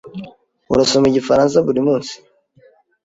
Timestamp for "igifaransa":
1.07-1.57